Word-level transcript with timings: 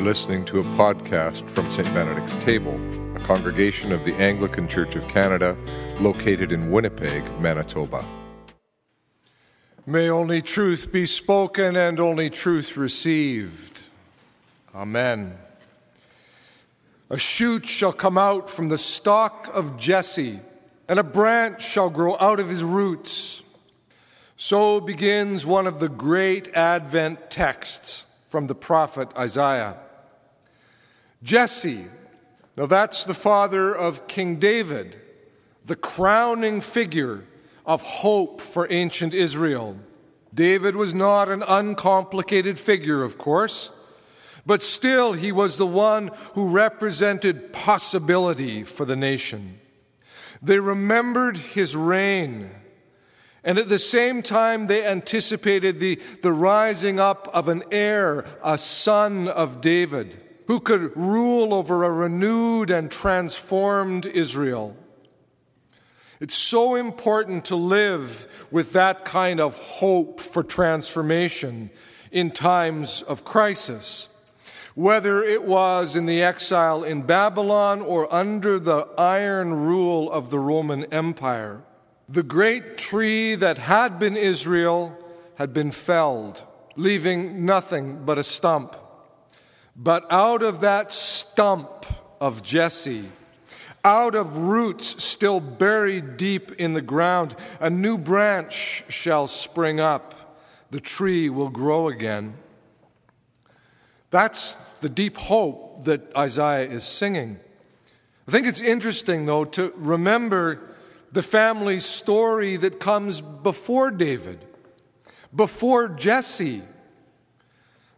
You're 0.00 0.08
listening 0.08 0.46
to 0.46 0.60
a 0.60 0.62
podcast 0.62 1.46
from 1.50 1.70
St. 1.70 1.86
Benedict's 1.92 2.34
Table, 2.36 2.74
a 3.14 3.20
congregation 3.20 3.92
of 3.92 4.02
the 4.02 4.14
Anglican 4.14 4.66
Church 4.66 4.96
of 4.96 5.06
Canada 5.08 5.54
located 6.00 6.52
in 6.52 6.70
Winnipeg, 6.70 7.22
Manitoba. 7.38 8.02
May 9.84 10.08
only 10.08 10.40
truth 10.40 10.90
be 10.90 11.04
spoken 11.04 11.76
and 11.76 12.00
only 12.00 12.30
truth 12.30 12.78
received. 12.78 13.82
Amen. 14.74 15.36
A 17.10 17.18
shoot 17.18 17.66
shall 17.66 17.92
come 17.92 18.16
out 18.16 18.48
from 18.48 18.68
the 18.68 18.78
stalk 18.78 19.50
of 19.52 19.76
Jesse, 19.76 20.40
and 20.88 20.98
a 20.98 21.04
branch 21.04 21.60
shall 21.60 21.90
grow 21.90 22.16
out 22.18 22.40
of 22.40 22.48
his 22.48 22.64
roots. 22.64 23.42
So 24.38 24.80
begins 24.80 25.44
one 25.44 25.66
of 25.66 25.78
the 25.78 25.90
great 25.90 26.48
Advent 26.54 27.30
texts 27.30 28.06
from 28.30 28.46
the 28.46 28.54
prophet 28.54 29.10
Isaiah. 29.14 29.76
Jesse, 31.22 31.84
now 32.56 32.66
that's 32.66 33.04
the 33.04 33.14
father 33.14 33.74
of 33.74 34.08
King 34.08 34.36
David, 34.36 34.96
the 35.64 35.76
crowning 35.76 36.60
figure 36.60 37.24
of 37.66 37.82
hope 37.82 38.40
for 38.40 38.66
ancient 38.70 39.14
Israel. 39.14 39.76
David 40.34 40.76
was 40.76 40.94
not 40.94 41.28
an 41.28 41.42
uncomplicated 41.42 42.58
figure, 42.58 43.02
of 43.02 43.18
course, 43.18 43.70
but 44.46 44.62
still 44.62 45.12
he 45.12 45.32
was 45.32 45.56
the 45.56 45.66
one 45.66 46.10
who 46.34 46.48
represented 46.48 47.52
possibility 47.52 48.64
for 48.64 48.84
the 48.84 48.96
nation. 48.96 49.60
They 50.42 50.58
remembered 50.58 51.36
his 51.36 51.76
reign 51.76 52.50
and 53.42 53.58
at 53.58 53.68
the 53.68 53.78
same 53.78 54.22
time, 54.22 54.66
they 54.66 54.86
anticipated 54.86 55.80
the, 55.80 55.96
the 56.22 56.32
rising 56.32 57.00
up 57.00 57.28
of 57.32 57.48
an 57.48 57.62
heir, 57.70 58.24
a 58.44 58.58
son 58.58 59.28
of 59.28 59.60
David, 59.60 60.20
who 60.50 60.58
could 60.58 60.96
rule 60.96 61.54
over 61.54 61.84
a 61.84 61.92
renewed 61.92 62.72
and 62.72 62.90
transformed 62.90 64.04
Israel. 64.04 64.76
It's 66.18 66.34
so 66.34 66.74
important 66.74 67.44
to 67.44 67.54
live 67.54 68.26
with 68.50 68.72
that 68.72 69.04
kind 69.04 69.38
of 69.38 69.54
hope 69.54 70.18
for 70.18 70.42
transformation 70.42 71.70
in 72.10 72.32
times 72.32 73.02
of 73.02 73.22
crisis. 73.22 74.08
Whether 74.74 75.22
it 75.22 75.44
was 75.44 75.94
in 75.94 76.06
the 76.06 76.20
exile 76.20 76.82
in 76.82 77.02
Babylon 77.02 77.80
or 77.80 78.12
under 78.12 78.58
the 78.58 78.88
iron 78.98 79.54
rule 79.54 80.10
of 80.10 80.30
the 80.30 80.40
Roman 80.40 80.82
Empire. 80.86 81.62
The 82.08 82.24
great 82.24 82.76
tree 82.76 83.36
that 83.36 83.58
had 83.58 84.00
been 84.00 84.16
Israel 84.16 84.98
had 85.36 85.54
been 85.54 85.70
felled, 85.70 86.42
leaving 86.74 87.46
nothing 87.46 88.04
but 88.04 88.18
a 88.18 88.24
stump. 88.24 88.74
But 89.76 90.06
out 90.10 90.42
of 90.42 90.60
that 90.60 90.92
stump 90.92 91.86
of 92.20 92.42
Jesse, 92.42 93.08
out 93.84 94.14
of 94.14 94.36
roots 94.36 95.02
still 95.02 95.40
buried 95.40 96.16
deep 96.16 96.52
in 96.52 96.74
the 96.74 96.82
ground, 96.82 97.34
a 97.60 97.70
new 97.70 97.96
branch 97.96 98.84
shall 98.88 99.26
spring 99.26 99.80
up. 99.80 100.38
The 100.70 100.80
tree 100.80 101.28
will 101.30 101.48
grow 101.48 101.88
again. 101.88 102.34
That's 104.10 104.56
the 104.80 104.88
deep 104.88 105.16
hope 105.16 105.84
that 105.84 106.14
Isaiah 106.16 106.68
is 106.68 106.84
singing. 106.84 107.38
I 108.28 108.30
think 108.30 108.46
it's 108.46 108.60
interesting, 108.60 109.26
though, 109.26 109.44
to 109.46 109.72
remember 109.76 110.60
the 111.12 111.22
family 111.22 111.78
story 111.80 112.56
that 112.56 112.78
comes 112.78 113.20
before 113.20 113.90
David, 113.90 114.44
before 115.34 115.88
Jesse. 115.88 116.62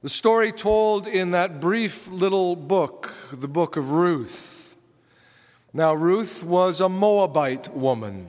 The 0.03 0.09
story 0.09 0.51
told 0.51 1.07
in 1.07 1.31
that 1.31 1.61
brief 1.61 2.09
little 2.09 2.57
book, 2.57 3.15
the 3.31 3.47
book 3.47 3.77
of 3.77 3.93
Ruth. 3.93 4.77
Now, 5.73 5.95
Ruth 5.95 6.43
was 6.43 6.81
a 6.81 6.89
Moabite 6.89 7.73
woman. 7.73 8.27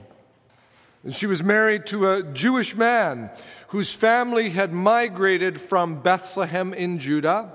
And 1.02 1.12
she 1.12 1.26
was 1.26 1.42
married 1.42 1.84
to 1.86 2.12
a 2.12 2.22
Jewish 2.22 2.76
man 2.76 3.28
whose 3.68 3.92
family 3.92 4.50
had 4.50 4.72
migrated 4.72 5.60
from 5.60 6.00
Bethlehem 6.00 6.72
in 6.72 7.00
Judah 7.00 7.50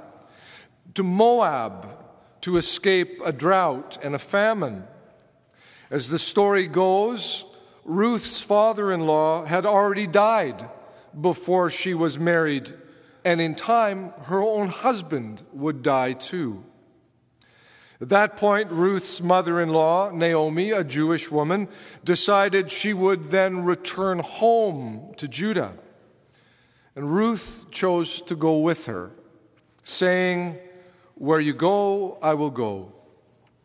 to 0.95 1.01
Moab 1.01 1.87
to 2.41 2.57
escape 2.57 3.21
a 3.23 3.31
drought 3.31 3.97
and 4.03 4.13
a 4.13 4.19
famine. 4.19 4.83
As 5.89 6.09
the 6.09 6.19
story 6.19 6.67
goes, 6.67 7.45
Ruth's 7.85 8.41
father 8.41 8.91
in 8.91 9.07
law 9.07 9.45
had 9.45 9.65
already 9.65 10.07
died 10.07 10.69
before 11.19 11.69
she 11.69 11.93
was 11.93 12.19
married, 12.19 12.73
and 13.25 13.41
in 13.41 13.55
time, 13.55 14.13
her 14.23 14.41
own 14.41 14.69
husband 14.69 15.43
would 15.51 15.83
die 15.83 16.13
too. 16.13 16.63
At 18.01 18.09
that 18.09 18.37
point, 18.37 18.71
Ruth's 18.71 19.21
mother 19.21 19.59
in 19.59 19.69
law, 19.69 20.09
Naomi, 20.11 20.71
a 20.71 20.85
Jewish 20.85 21.29
woman, 21.29 21.67
decided 22.03 22.71
she 22.71 22.93
would 22.93 23.25
then 23.25 23.65
return 23.65 24.19
home 24.19 25.13
to 25.17 25.27
Judah. 25.27 25.73
And 26.95 27.13
Ruth 27.13 27.65
chose 27.71 28.21
to 28.23 28.35
go 28.35 28.59
with 28.59 28.85
her, 28.85 29.11
saying, 29.83 30.57
Where 31.15 31.41
you 31.41 31.53
go, 31.53 32.17
I 32.21 32.35
will 32.35 32.51
go. 32.51 32.93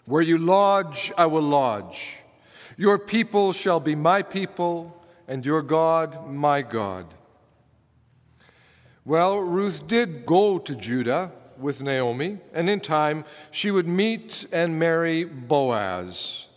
Where 0.06 0.22
you 0.22 0.36
lodge, 0.36 1.12
I 1.16 1.26
will 1.26 1.42
lodge. 1.42 2.18
Your 2.76 2.98
people 2.98 3.52
shall 3.52 3.78
be 3.78 3.94
my 3.94 4.22
people, 4.22 5.00
and 5.28 5.46
your 5.46 5.62
God 5.62 6.28
my 6.28 6.62
God. 6.62 7.14
Well, 9.06 9.38
Ruth 9.40 9.86
did 9.86 10.24
go 10.24 10.58
to 10.58 10.74
Judah 10.74 11.30
with 11.58 11.82
Naomi, 11.82 12.38
and 12.54 12.70
in 12.70 12.80
time 12.80 13.26
she 13.50 13.70
would 13.70 13.86
meet 13.86 14.46
and 14.50 14.78
marry 14.78 15.24
Boaz. 15.24 16.48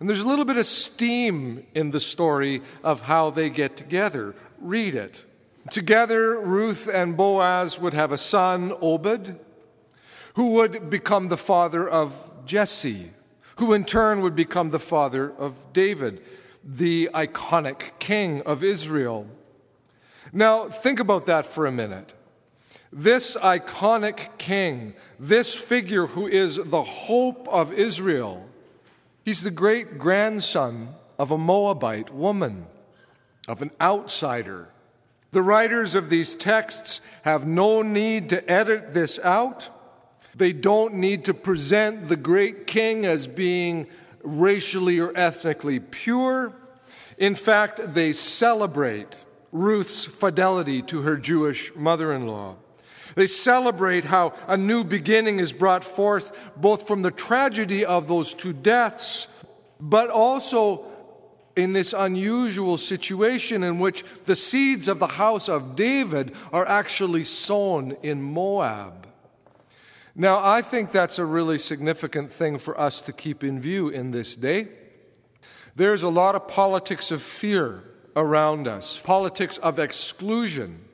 And 0.00 0.08
there's 0.08 0.22
a 0.22 0.26
little 0.26 0.46
bit 0.46 0.56
of 0.56 0.64
steam 0.64 1.66
in 1.74 1.90
the 1.90 2.00
story 2.00 2.62
of 2.82 3.02
how 3.02 3.28
they 3.28 3.50
get 3.50 3.76
together. 3.76 4.34
Read 4.58 4.94
it. 4.94 5.26
Together, 5.70 6.40
Ruth 6.40 6.88
and 6.92 7.18
Boaz 7.18 7.78
would 7.78 7.92
have 7.92 8.12
a 8.12 8.18
son, 8.18 8.72
Obed, 8.80 9.38
who 10.36 10.52
would 10.52 10.88
become 10.88 11.28
the 11.28 11.36
father 11.36 11.86
of 11.86 12.30
Jesse, 12.46 13.10
who 13.56 13.74
in 13.74 13.84
turn 13.84 14.22
would 14.22 14.34
become 14.34 14.70
the 14.70 14.78
father 14.78 15.30
of 15.30 15.70
David, 15.74 16.22
the 16.64 17.10
iconic 17.12 17.98
king 17.98 18.40
of 18.42 18.64
Israel. 18.64 19.26
Now, 20.36 20.64
think 20.64 20.98
about 20.98 21.26
that 21.26 21.46
for 21.46 21.64
a 21.64 21.72
minute. 21.72 22.12
This 22.92 23.36
iconic 23.36 24.36
king, 24.36 24.94
this 25.18 25.54
figure 25.54 26.08
who 26.08 26.26
is 26.26 26.56
the 26.56 26.82
hope 26.82 27.46
of 27.48 27.72
Israel, 27.72 28.48
he's 29.24 29.44
the 29.44 29.52
great 29.52 29.96
grandson 29.96 30.96
of 31.20 31.30
a 31.30 31.38
Moabite 31.38 32.12
woman, 32.12 32.66
of 33.46 33.62
an 33.62 33.70
outsider. 33.80 34.70
The 35.30 35.42
writers 35.42 35.94
of 35.94 36.10
these 36.10 36.34
texts 36.34 37.00
have 37.22 37.46
no 37.46 37.82
need 37.82 38.28
to 38.30 38.50
edit 38.50 38.92
this 38.92 39.20
out. 39.20 39.70
They 40.34 40.52
don't 40.52 40.94
need 40.94 41.24
to 41.26 41.34
present 41.34 42.08
the 42.08 42.16
great 42.16 42.66
king 42.66 43.06
as 43.06 43.28
being 43.28 43.86
racially 44.24 44.98
or 44.98 45.16
ethnically 45.16 45.78
pure. 45.78 46.52
In 47.18 47.36
fact, 47.36 47.94
they 47.94 48.12
celebrate 48.12 49.24
Ruth's 49.54 50.04
fidelity 50.04 50.82
to 50.82 51.02
her 51.02 51.16
Jewish 51.16 51.74
mother 51.76 52.12
in 52.12 52.26
law. 52.26 52.56
They 53.14 53.28
celebrate 53.28 54.02
how 54.02 54.34
a 54.48 54.56
new 54.56 54.82
beginning 54.82 55.38
is 55.38 55.52
brought 55.52 55.84
forth 55.84 56.50
both 56.56 56.88
from 56.88 57.02
the 57.02 57.12
tragedy 57.12 57.84
of 57.84 58.08
those 58.08 58.34
two 58.34 58.52
deaths, 58.52 59.28
but 59.78 60.10
also 60.10 60.84
in 61.54 61.72
this 61.72 61.92
unusual 61.96 62.76
situation 62.76 63.62
in 63.62 63.78
which 63.78 64.04
the 64.24 64.34
seeds 64.34 64.88
of 64.88 64.98
the 64.98 65.06
house 65.06 65.48
of 65.48 65.76
David 65.76 66.34
are 66.52 66.66
actually 66.66 67.22
sown 67.22 67.96
in 68.02 68.20
Moab. 68.20 69.06
Now, 70.16 70.44
I 70.44 70.62
think 70.62 70.90
that's 70.90 71.20
a 71.20 71.24
really 71.24 71.58
significant 71.58 72.32
thing 72.32 72.58
for 72.58 72.78
us 72.78 73.00
to 73.02 73.12
keep 73.12 73.44
in 73.44 73.60
view 73.60 73.88
in 73.88 74.10
this 74.10 74.34
day. 74.34 74.66
There's 75.76 76.02
a 76.02 76.08
lot 76.08 76.34
of 76.34 76.48
politics 76.48 77.12
of 77.12 77.22
fear 77.22 77.84
around 78.16 78.68
us, 78.68 79.00
politics 79.00 79.58
of 79.58 79.78
exclusion, 79.78 80.84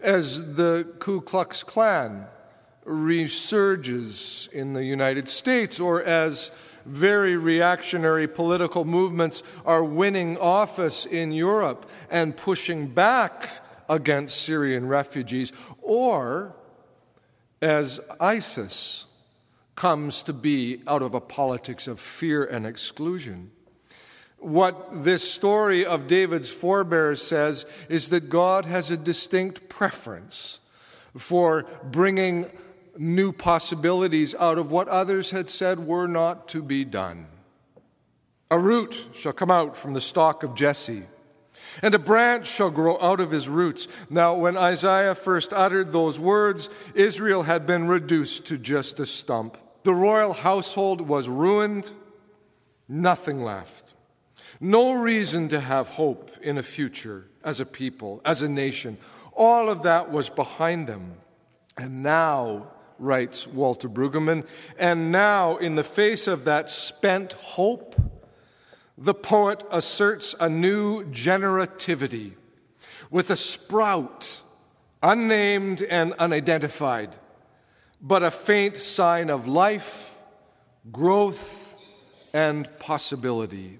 as 0.00 0.54
the 0.54 0.86
Ku 0.98 1.20
Klux 1.20 1.62
Klan 1.62 2.26
resurges 2.86 4.50
in 4.52 4.72
the 4.72 4.84
United 4.84 5.28
States, 5.28 5.78
or 5.78 6.02
as 6.02 6.50
very 6.84 7.36
reactionary 7.36 8.26
political 8.26 8.84
movements 8.84 9.42
are 9.64 9.84
winning 9.84 10.36
office 10.38 11.06
in 11.06 11.32
Europe 11.32 11.88
and 12.10 12.36
pushing 12.36 12.88
back 12.88 13.48
against 13.88 14.42
Syrian 14.42 14.88
refugees, 14.88 15.52
or 15.80 16.56
as 17.60 18.00
ISIS 18.18 19.06
comes 19.76 20.22
to 20.24 20.32
be 20.32 20.82
out 20.86 21.02
of 21.02 21.14
a 21.14 21.20
politics 21.20 21.86
of 21.86 22.00
fear 22.00 22.44
and 22.44 22.66
exclusion. 22.66 23.50
What 24.42 25.04
this 25.04 25.30
story 25.30 25.86
of 25.86 26.08
David's 26.08 26.50
forebears 26.50 27.22
says 27.22 27.64
is 27.88 28.08
that 28.08 28.28
God 28.28 28.64
has 28.66 28.90
a 28.90 28.96
distinct 28.96 29.68
preference 29.68 30.58
for 31.16 31.64
bringing 31.84 32.50
new 32.98 33.32
possibilities 33.32 34.34
out 34.34 34.58
of 34.58 34.72
what 34.72 34.88
others 34.88 35.30
had 35.30 35.48
said 35.48 35.86
were 35.86 36.08
not 36.08 36.48
to 36.48 36.60
be 36.60 36.84
done. 36.84 37.28
A 38.50 38.58
root 38.58 39.10
shall 39.14 39.32
come 39.32 39.50
out 39.50 39.76
from 39.76 39.92
the 39.92 40.00
stock 40.00 40.42
of 40.42 40.56
Jesse, 40.56 41.04
and 41.80 41.94
a 41.94 41.98
branch 42.00 42.48
shall 42.48 42.70
grow 42.70 43.00
out 43.00 43.20
of 43.20 43.30
his 43.30 43.48
roots. 43.48 43.86
Now, 44.10 44.34
when 44.34 44.56
Isaiah 44.56 45.14
first 45.14 45.52
uttered 45.52 45.92
those 45.92 46.18
words, 46.18 46.68
Israel 46.96 47.44
had 47.44 47.64
been 47.64 47.86
reduced 47.86 48.44
to 48.46 48.58
just 48.58 48.98
a 48.98 49.06
stump. 49.06 49.56
The 49.84 49.94
royal 49.94 50.32
household 50.32 51.00
was 51.00 51.28
ruined, 51.28 51.92
nothing 52.88 53.44
left. 53.44 53.94
No 54.60 54.92
reason 54.92 55.48
to 55.48 55.60
have 55.60 55.88
hope 55.88 56.30
in 56.42 56.58
a 56.58 56.62
future 56.62 57.26
as 57.44 57.60
a 57.60 57.66
people, 57.66 58.20
as 58.24 58.42
a 58.42 58.48
nation. 58.48 58.98
All 59.32 59.68
of 59.68 59.82
that 59.82 60.10
was 60.10 60.28
behind 60.28 60.86
them. 60.86 61.14
And 61.76 62.02
now, 62.02 62.68
writes 62.98 63.46
Walter 63.46 63.88
Brueggemann, 63.88 64.46
and 64.78 65.10
now, 65.10 65.56
in 65.56 65.74
the 65.74 65.84
face 65.84 66.26
of 66.26 66.44
that 66.44 66.70
spent 66.70 67.32
hope, 67.32 67.96
the 68.96 69.14
poet 69.14 69.64
asserts 69.70 70.34
a 70.38 70.48
new 70.48 71.04
generativity 71.06 72.32
with 73.10 73.30
a 73.30 73.36
sprout, 73.36 74.42
unnamed 75.02 75.82
and 75.82 76.12
unidentified, 76.14 77.16
but 78.00 78.22
a 78.22 78.30
faint 78.30 78.76
sign 78.76 79.30
of 79.30 79.48
life, 79.48 80.20
growth, 80.92 81.76
and 82.32 82.68
possibility. 82.78 83.78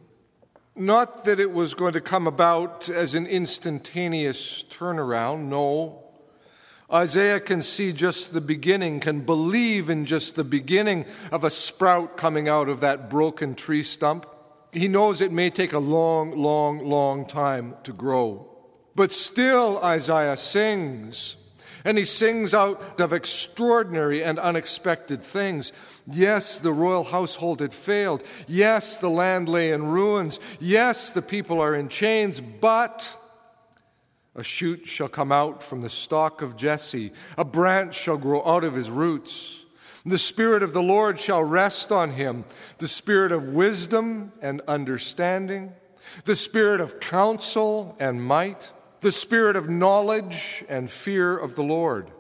Not 0.75 1.27
that 1.27 1.39
it 1.39 1.53
was 1.53 1.75
going 1.75 1.93
to 1.93 2.01
come 2.01 2.27
about 2.27 2.89
as 2.89 3.15
an 3.15 3.27
instantaneous 3.27 4.63
turnaround, 4.63 5.49
no. 5.49 6.03
Isaiah 6.91 7.41
can 7.41 7.63
see 7.63 7.93
just 7.93 8.33
the 8.33 8.41
beginning, 8.41 9.01
can 9.01 9.21
believe 9.21 9.91
in 9.91 10.07
just 10.07 10.35
the 10.35 10.45
beginning 10.45 11.05
of 11.31 11.45
a 11.45 11.51
sprout 11.51 12.17
coming 12.17 12.49
out 12.49 12.69
of 12.69 12.81
that 12.81 13.11
broken 13.11 13.55
tree 13.55 13.83
stump. 13.83 14.27
He 14.73 14.89
knows 14.89 15.21
it 15.21 15.33
may 15.33 15.51
take 15.51 15.75
a 15.75 15.79
long, 15.79 16.37
long, 16.37 16.85
long 16.85 17.27
time 17.27 17.75
to 17.83 17.93
grow. 17.93 18.49
But 18.95 19.13
still, 19.13 19.83
Isaiah 19.83 20.37
sings. 20.37 21.37
And 21.85 21.99
he 21.99 22.05
sings 22.05 22.55
out 22.55 23.01
of 23.01 23.13
extraordinary 23.13 24.23
and 24.23 24.39
unexpected 24.39 25.23
things. 25.23 25.73
Yes, 26.07 26.59
the 26.61 26.73
royal 26.73 27.05
household 27.05 27.61
had 27.61 27.75
failed. 27.75 28.23
Yes, 28.47 28.97
the 28.97 29.09
land 29.09 29.49
lay 29.49 29.73
in 29.73 29.87
ruins. 29.87 30.39
Yes, 30.61 31.11
the 31.11 31.23
people 31.23 31.61
are 31.61 31.75
in 31.75 31.89
chains, 31.89 32.41
but 32.41 33.17
a 34.35 34.43
shoot 34.43 34.87
shall 34.87 35.09
come 35.09 35.31
out 35.31 35.63
from 35.63 35.83
the 35.83 35.91
stalk 35.91 36.41
of 36.41 36.57
Jesse, 36.57 37.13
a 37.37 37.45
branch 37.45 37.95
shall 37.95 38.17
grow 38.17 38.45
out 38.47 38.65
of 38.65 38.75
his 38.75 38.91
roots. 38.91 39.67
The 40.07 40.19
Spirit 40.19 40.63
of 40.63 40.73
the 40.73 40.83
Lord 40.83 41.19
shall 41.19 41.45
rest 41.45 41.93
on 41.93 42.13
him 42.13 42.45
the 42.79 42.89
Spirit 42.89 43.31
of 43.31 43.55
wisdom 43.55 44.33
and 44.41 44.61
understanding, 44.63 45.75
the 46.25 46.35
Spirit 46.35 46.81
of 46.81 46.99
counsel 46.99 47.95
and 48.01 48.25
might, 48.25 48.73
the 49.03 49.13
Spirit 49.13 49.57
of 49.57 49.69
knowledge 49.69 50.65
and 50.69 50.91
fear 50.91 51.37
of 51.37 51.57
the 51.57 51.63
Lord. 51.63 52.11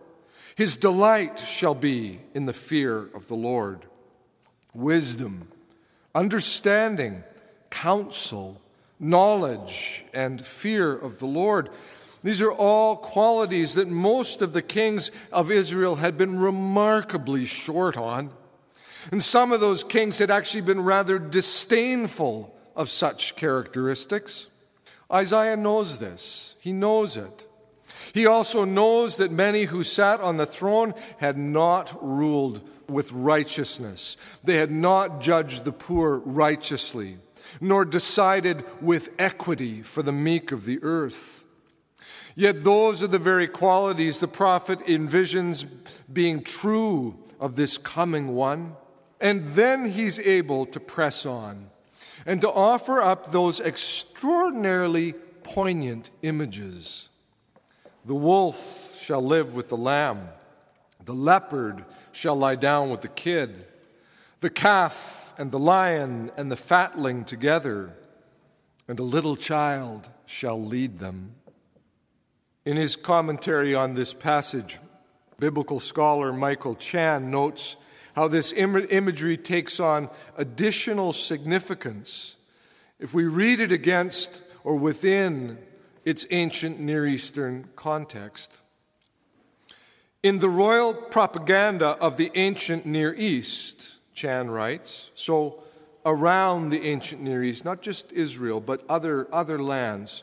His 0.56 0.76
delight 0.76 1.38
shall 1.38 1.75
be 1.75 2.20
in 2.34 2.46
the 2.46 2.52
fear 2.52 3.08
of 3.14 3.29
the 3.29 3.37
Lord. 3.37 3.87
Wisdom, 4.75 5.49
understanding, 6.14 7.23
counsel, 7.70 8.61
knowledge, 8.99 10.05
and 10.12 10.44
fear 10.44 10.93
of 10.93 11.20
the 11.20 11.26
Lord. 11.26 11.70
These 12.25 12.43
are 12.43 12.52
all 12.52 12.96
qualities 12.96 13.75
that 13.75 13.88
most 13.88 14.43
of 14.43 14.52
the 14.52 14.62
kings 14.62 15.11
of 15.32 15.50
Israel 15.50 15.96
had 15.96 16.19
been 16.19 16.40
remarkably 16.40 17.46
short 17.46 17.96
on. 17.96 18.31
And 19.11 19.23
some 19.23 19.52
of 19.52 19.61
those 19.61 19.85
kings 19.85 20.19
had 20.19 20.31
actually 20.31 20.61
been 20.61 20.82
rather 20.82 21.19
disdainful 21.19 22.55
of 22.75 22.88
such 22.88 23.37
characteristics. 23.37 24.49
Isaiah 25.10 25.56
knows 25.56 25.99
this, 25.99 26.54
he 26.60 26.72
knows 26.72 27.16
it. 27.16 27.46
He 28.12 28.26
also 28.26 28.64
knows 28.64 29.16
that 29.16 29.31
many 29.31 29.64
who 29.64 29.82
sat 29.82 30.20
on 30.20 30.37
the 30.37 30.46
throne 30.46 30.94
had 31.19 31.38
not 31.38 31.96
ruled 32.02 32.60
with 32.88 33.12
righteousness. 33.12 34.16
They 34.44 34.56
had 34.56 34.70
not 34.70 35.20
judged 35.20 35.64
the 35.64 35.72
poor 35.72 36.19
righteously, 36.19 37.19
nor 37.60 37.84
decided 37.84 38.64
with 38.82 39.10
equity 39.19 39.82
for 39.82 40.02
the 40.02 40.12
meek 40.12 40.52
of 40.52 40.64
the 40.64 40.78
earth. 40.82 41.46
Yet 42.34 42.64
those 42.64 43.02
are 43.02 43.08
the 43.08 43.19
very 43.19 43.46
qualities 43.46 44.19
the 44.19 44.28
prophet 44.28 44.81
envisions 44.81 45.66
being 46.12 46.43
true 46.43 47.19
of 47.38 47.56
this 47.56 47.78
coming 47.78 48.34
one. 48.34 48.76
And 49.20 49.50
then 49.50 49.90
he's 49.90 50.19
able 50.19 50.66
to 50.66 50.81
press 50.81 51.25
on 51.26 51.70
and 52.25 52.41
to 52.41 52.51
offer 52.51 53.01
up 53.01 53.33
those 53.33 53.61
extraordinarily 53.61 55.15
poignant 55.43 56.11
images. 56.23 57.09
The 58.05 58.15
wolf 58.15 58.99
shall 59.01 59.23
live 59.23 59.55
with 59.55 59.69
the 59.69 59.77
lamb, 59.77 60.29
the 61.05 61.15
leopard 61.15 61.85
shall 62.13 62.37
lie 62.37 62.57
down 62.57 62.91
with 62.91 63.01
the 63.01 63.09
kid, 63.09 63.65
the 64.41 64.51
calf 64.51 65.35
and 65.39 65.51
the 65.51 65.59
lion 65.59 66.31
and 66.37 66.51
the 66.51 66.57
fatling 66.57 67.25
together, 67.25 67.93
and 68.89 68.99
a 68.99 69.05
little 69.05 69.37
child 69.37 70.09
shall 70.27 70.61
lead 70.61 70.99
them. 70.99 71.35
In 72.65 72.77
his 72.77 72.95
commentary 72.95 73.75
on 73.75 73.95
this 73.95 74.15
passage, 74.15 74.79
biblical 75.39 75.81
scholar 75.81 76.33
Michael 76.33 76.77
Chan 76.77 77.31
notes 77.31 77.77
how 78.14 78.29
this 78.29 78.53
Im- 78.53 78.87
imagery 78.91 79.37
takes 79.37 79.81
on 79.81 80.11
additional 80.37 81.12
significance 81.12 82.37
if 82.99 83.14
we 83.14 83.25
read 83.25 83.61
it 83.61 83.73
against 83.73 84.43
or 84.64 84.76
within 84.76 85.59
its 86.05 86.26
ancient 86.31 86.79
Near 86.79 87.06
Eastern 87.06 87.69
context. 87.75 88.62
In 90.23 90.38
the 90.38 90.49
royal 90.49 90.94
propaganda 90.94 91.88
of 92.00 92.17
the 92.17 92.31
ancient 92.35 92.87
Near 92.87 93.12
East, 93.14 93.97
Chan 94.14 94.50
writes, 94.50 95.11
so 95.14 95.62
around 96.06 96.69
the 96.69 96.87
ancient 96.87 97.23
Near 97.23 97.43
East, 97.43 97.64
not 97.64 97.82
just 97.82 98.12
Israel, 98.12 98.61
but 98.61 98.85
other, 98.88 99.32
other 99.35 99.61
lands, 99.61 100.23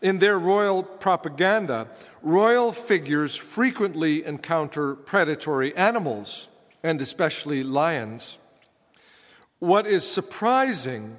in 0.00 0.18
their 0.18 0.38
royal 0.38 0.82
propaganda, 0.82 1.88
royal 2.22 2.72
figures 2.72 3.36
frequently 3.36 4.24
encounter 4.24 4.94
predatory 4.94 5.74
animals, 5.76 6.48
and 6.82 7.00
especially 7.00 7.62
lions. 7.62 8.38
What 9.58 9.86
is 9.86 10.08
surprising 10.08 11.16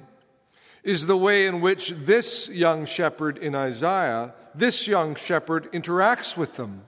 is 0.82 1.06
the 1.06 1.16
way 1.16 1.46
in 1.46 1.60
which 1.62 1.90
this 1.90 2.48
young 2.48 2.84
shepherd 2.84 3.38
in 3.38 3.54
Isaiah, 3.54 4.34
this 4.54 4.86
young 4.86 5.14
shepherd 5.14 5.72
interacts 5.72 6.36
with 6.36 6.56
them. 6.56 6.82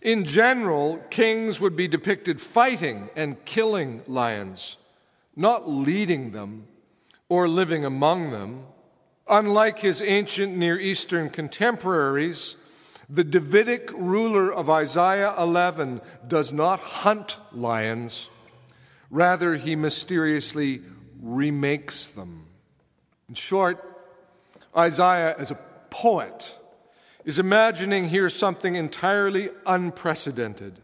In 0.00 0.24
general, 0.24 0.98
kings 1.10 1.60
would 1.60 1.74
be 1.74 1.88
depicted 1.88 2.40
fighting 2.40 3.10
and 3.16 3.44
killing 3.44 4.02
lions, 4.06 4.76
not 5.34 5.68
leading 5.68 6.30
them 6.30 6.68
or 7.28 7.48
living 7.48 7.84
among 7.84 8.30
them. 8.30 8.66
Unlike 9.28 9.78
his 9.78 10.02
ancient 10.02 10.56
Near 10.56 10.78
Eastern 10.78 11.30
contemporaries, 11.30 12.56
the 13.14 13.22
Davidic 13.22 13.92
ruler 13.92 14.52
of 14.52 14.68
Isaiah 14.68 15.34
11 15.38 16.00
does 16.26 16.52
not 16.52 16.80
hunt 16.80 17.38
lions, 17.52 18.28
rather, 19.08 19.54
he 19.54 19.76
mysteriously 19.76 20.82
remakes 21.22 22.08
them. 22.08 22.46
In 23.28 23.36
short, 23.36 23.78
Isaiah, 24.76 25.36
as 25.38 25.52
a 25.52 25.58
poet, 25.90 26.58
is 27.24 27.38
imagining 27.38 28.08
here 28.08 28.28
something 28.28 28.74
entirely 28.74 29.50
unprecedented. 29.64 30.80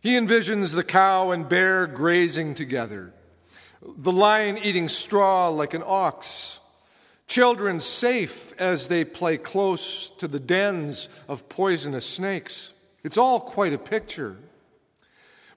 He 0.00 0.14
envisions 0.14 0.74
the 0.74 0.82
cow 0.82 1.30
and 1.30 1.48
bear 1.48 1.86
grazing 1.86 2.56
together, 2.56 3.12
the 3.80 4.10
lion 4.10 4.58
eating 4.58 4.88
straw 4.88 5.48
like 5.48 5.72
an 5.72 5.84
ox 5.86 6.58
Children 7.28 7.78
safe 7.80 8.58
as 8.58 8.88
they 8.88 9.04
play 9.04 9.36
close 9.36 10.10
to 10.16 10.26
the 10.26 10.40
dens 10.40 11.10
of 11.28 11.48
poisonous 11.50 12.06
snakes. 12.06 12.72
It's 13.04 13.18
all 13.18 13.38
quite 13.38 13.74
a 13.74 13.78
picture. 13.78 14.36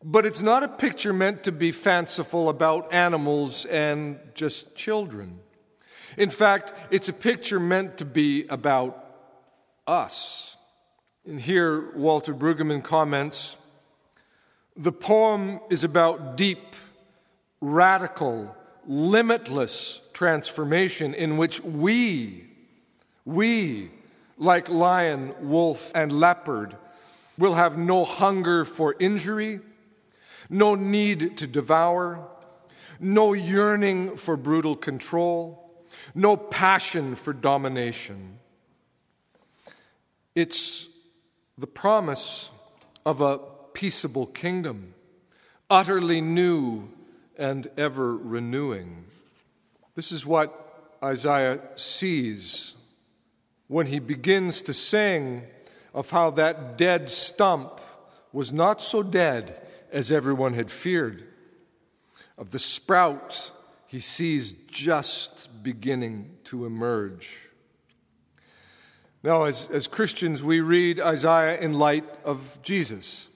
But 0.04 0.26
it's 0.26 0.42
not 0.42 0.64
a 0.64 0.68
picture 0.68 1.14
meant 1.14 1.44
to 1.44 1.52
be 1.52 1.72
fanciful 1.72 2.50
about 2.50 2.92
animals 2.94 3.66
and 3.66 4.20
just 4.34 4.76
children. 4.76 5.40
In 6.18 6.30
fact, 6.30 6.74
it's 6.90 7.08
a 7.08 7.14
picture 7.14 7.60
meant 7.60 7.98
to 8.00 8.06
be 8.06 8.46
about 8.48 9.06
us. 9.88 10.58
And 11.26 11.40
here, 11.40 11.92
Walter 11.96 12.34
Brueggemann 12.34 12.84
comments 12.84 13.58
the 14.76 14.92
poem 14.92 15.60
is 15.70 15.84
about 15.84 16.38
deep, 16.38 16.76
radical, 17.60 18.56
limitless 18.88 20.02
transformation 20.14 21.14
in 21.14 21.38
which 21.38 21.62
we, 21.64 22.46
we, 23.26 23.92
like 24.38 24.70
lion, 24.70 25.34
wolf, 25.42 25.92
and 25.96 26.12
leopard, 26.12 26.76
will 27.38 27.56
have 27.56 27.78
no 27.78 28.06
hunger 28.06 28.66
for 28.66 28.96
injury, 29.00 29.60
no 30.50 30.76
need 30.76 31.38
to 31.38 31.48
devour, 31.48 32.28
no 33.00 33.34
yearning 33.34 34.16
for 34.16 34.38
brutal 34.38 34.76
control, 34.76 35.72
no 36.14 36.38
passion 36.38 37.16
for 37.16 37.34
domination. 37.34 38.40
It's 40.36 40.88
the 41.58 41.68
promise 41.68 42.52
of 43.06 43.22
a 43.22 43.40
peaceable 43.74 44.28
kingdom, 44.28 44.94
utterly 45.70 46.22
new 46.22 46.90
and 47.42 47.68
ever 47.76 48.16
renewing. 48.16 49.04
This 49.96 50.12
is 50.12 50.28
what 50.28 50.94
Isaiah 51.04 51.60
sees 51.76 52.76
when 53.68 53.88
he 53.88 53.98
begins 53.98 54.62
to 54.62 54.76
sing 54.76 55.48
of 55.92 56.12
how 56.12 56.30
that 56.30 56.78
dead 56.78 57.10
stump 57.10 57.82
was 58.32 58.54
not 58.54 58.80
so 58.80 59.02
dead 59.02 59.60
as 59.92 60.12
everyone 60.12 60.54
had 60.54 60.70
feared, 60.70 61.28
of 62.38 62.52
the 62.52 62.60
sprout 62.60 63.52
he 63.88 64.00
sees 64.00 64.54
just 64.68 65.64
beginning 65.64 66.38
to 66.44 66.66
emerge. 66.66 67.50
Now, 69.24 69.46
as, 69.46 69.68
as 69.70 69.88
Christians, 69.88 70.44
we 70.44 70.62
read 70.62 71.00
Isaiah 71.00 71.60
in 71.60 71.74
light 71.74 72.06
of 72.24 72.60
Jesus, 72.62 73.30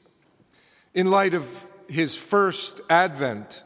in 0.94 1.10
light 1.10 1.34
of 1.34 1.66
his 1.90 2.16
first 2.16 2.82
advent, 2.90 3.64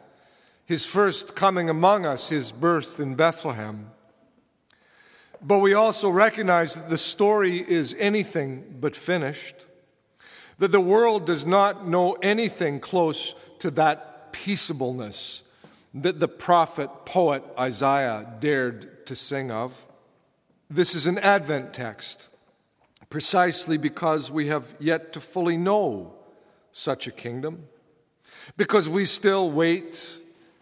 his 0.70 0.86
first 0.86 1.36
coming 1.36 1.68
among 1.68 2.06
us, 2.06 2.30
his 2.30 2.52
birth 2.52 3.00
in 3.00 3.16
Bethlehem. 3.16 3.90
But 5.42 5.58
we 5.60 5.74
also 5.74 6.12
recognize 6.12 6.76
that 6.76 6.92
the 6.92 6.98
story 6.98 7.58
is 7.58 7.96
anything 7.98 8.76
but 8.80 8.96
finished, 8.96 9.56
that 10.60 10.72
the 10.72 10.80
world 10.80 11.26
does 11.26 11.44
not 11.44 11.88
know 11.88 12.14
anything 12.22 12.80
close 12.80 13.34
to 13.58 13.72
that 13.72 14.32
peaceableness 14.32 15.44
that 15.96 16.20
the 16.20 16.28
prophet, 16.28 16.92
poet 17.04 17.44
Isaiah 17.58 18.32
dared 18.40 19.08
to 19.08 19.16
sing 19.16 19.50
of. 19.50 19.88
This 20.70 20.94
is 20.94 21.08
an 21.08 21.18
Advent 21.18 21.74
text, 21.74 22.30
precisely 23.10 23.80
because 23.80 24.30
we 24.30 24.50
have 24.50 24.76
yet 24.80 25.14
to 25.14 25.20
fully 25.20 25.58
know 25.58 26.14
such 26.72 27.08
a 27.08 27.12
kingdom, 27.12 27.64
because 28.56 28.88
we 28.88 29.06
still 29.06 29.50
wait 29.50 30.20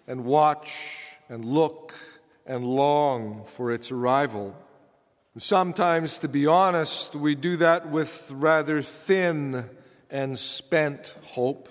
and 0.07 0.23
watch 0.23 1.15
and 1.29 1.43
look 1.43 1.93
and 2.45 2.65
long 2.65 3.43
for 3.45 3.71
its 3.71 3.91
arrival. 3.91 4.55
Sometimes, 5.37 6.17
to 6.19 6.27
be 6.27 6.47
honest, 6.47 7.15
we 7.15 7.35
do 7.35 7.57
that 7.57 7.89
with 7.91 8.31
rather 8.33 8.81
thin 8.81 9.69
and 10.09 10.39
spent 10.39 11.13
hope, 11.23 11.69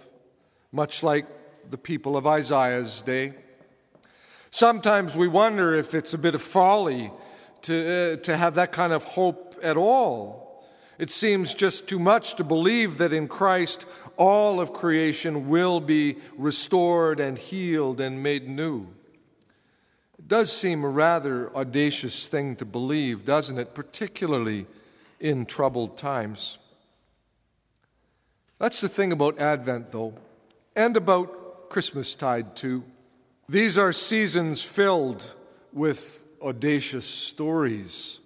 much 0.71 1.03
like 1.03 1.27
the 1.71 1.79
people 1.79 2.17
of 2.17 2.27
Isaiah's 2.27 3.03
day. 3.03 3.33
Sometimes 4.51 5.17
we 5.17 5.27
wonder 5.27 5.75
if 5.75 5.95
it's 5.95 6.15
a 6.15 6.19
bit 6.19 6.35
of 6.35 6.43
folly 6.43 7.11
to, 7.63 8.15
uh, 8.15 8.17
to 8.23 8.37
have 8.37 8.55
that 8.55 8.71
kind 8.71 8.93
of 8.93 9.03
hope 9.05 9.57
at 9.63 9.77
all. 9.77 10.65
It 10.99 11.11
seems 11.11 11.53
just 11.53 11.89
too 11.89 11.99
much 11.99 12.37
to 12.37 12.45
believe 12.45 12.99
that 12.99 13.13
in 13.13 13.29
Christ 13.29 13.85
all 14.17 14.61
of 14.61 14.73
creation 14.73 15.49
will 15.49 15.81
be 15.81 16.17
restored 16.37 17.21
and 17.21 17.39
healed 17.39 18.01
and 18.01 18.23
made 18.23 18.49
new. 18.49 18.87
It 20.19 20.29
does 20.29 20.53
seem 20.53 20.85
a 20.85 20.89
rather 20.89 21.55
audacious 21.57 22.29
thing 22.29 22.57
to 22.57 22.65
believe, 22.65 23.25
doesn't 23.25 23.59
it? 23.59 23.75
Particularly 23.75 24.67
in 25.21 25.47
troubled 25.47 25.97
times. 25.97 26.59
That's 28.59 28.81
the 28.81 28.89
thing 28.89 29.13
about 29.13 29.39
Advent, 29.39 29.93
though, 29.93 30.15
and 30.75 30.97
about 30.97 31.69
Christmastide, 31.69 32.57
too. 32.57 32.85
These 33.49 33.77
are 33.77 33.93
seasons 33.93 34.63
filled 34.63 35.35
with 35.73 36.25
audacious 36.43 37.07
stories, 37.07 38.21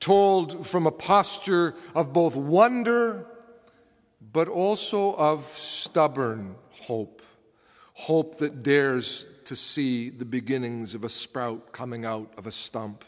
told 0.00 0.66
from 0.66 0.86
a 0.86 0.90
posture 0.90 1.74
of 1.94 2.12
both 2.12 2.36
wonder 2.36 3.26
but 4.32 4.48
also 4.48 5.14
of 5.14 5.44
stubborn 5.46 6.56
hope, 6.82 7.22
hope 7.94 8.38
that 8.38 8.62
dares 8.62 9.26
to 9.44 9.54
see 9.54 10.10
the 10.10 10.24
beginnings 10.24 10.94
of 10.94 11.04
a 11.04 11.08
sprout 11.08 11.72
coming 11.72 12.04
out 12.04 12.32
of 12.36 12.46
a 12.46 12.50
stump. 12.50 13.04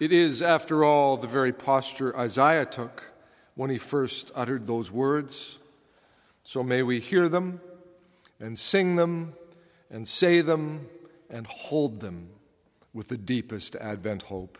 It 0.00 0.12
is, 0.12 0.40
after 0.40 0.82
all, 0.82 1.16
the 1.16 1.26
very 1.26 1.52
posture 1.52 2.16
Isaiah 2.16 2.64
took 2.64 3.12
when 3.54 3.68
he 3.68 3.76
first 3.76 4.30
uttered 4.34 4.66
those 4.66 4.90
words. 4.90 5.60
So 6.42 6.62
may 6.62 6.82
we 6.82 7.00
hear 7.00 7.28
them 7.28 7.60
and 8.38 8.58
sing 8.58 8.96
them 8.96 9.34
and 9.90 10.08
say 10.08 10.40
them 10.40 10.88
and 11.28 11.46
hold 11.46 12.00
them 12.00 12.30
with 12.94 13.08
the 13.08 13.18
deepest 13.18 13.76
Advent 13.76 14.22
hope. 14.22 14.58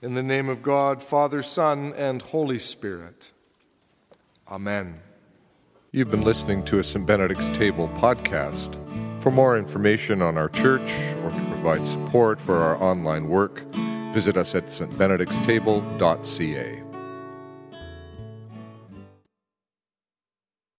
In 0.00 0.14
the 0.14 0.22
name 0.22 0.48
of 0.48 0.62
God, 0.62 1.02
Father, 1.02 1.42
Son, 1.42 1.92
and 1.96 2.22
Holy 2.22 2.58
Spirit. 2.58 3.32
Amen. 4.48 5.00
You've 5.92 6.10
been 6.10 6.24
listening 6.24 6.64
to 6.64 6.78
a 6.78 6.84
St. 6.84 7.06
Benedict's 7.06 7.50
Table 7.50 7.88
podcast. 7.88 8.78
For 9.20 9.30
more 9.30 9.58
information 9.58 10.22
on 10.22 10.36
our 10.36 10.48
church 10.48 10.92
or 11.22 11.30
to 11.30 11.44
provide 11.48 11.86
support 11.86 12.40
for 12.40 12.58
our 12.58 12.76
online 12.82 13.28
work, 13.28 13.64
visit 14.12 14.36
us 14.36 14.54
at 14.54 14.66
stbenedictstable.ca. 14.66 16.91